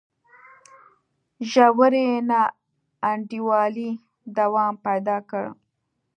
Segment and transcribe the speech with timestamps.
[1.51, 2.41] ژورې نا
[3.09, 3.91] انډولۍ
[4.37, 5.45] دوام پیدا کړ.